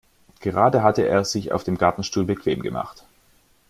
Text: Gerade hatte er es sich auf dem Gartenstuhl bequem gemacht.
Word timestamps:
Gerade 0.39 0.81
hatte 0.81 1.03
er 1.07 1.19
es 1.19 1.31
sich 1.31 1.51
auf 1.51 1.63
dem 1.63 1.77
Gartenstuhl 1.77 2.25
bequem 2.25 2.61
gemacht. 2.63 3.05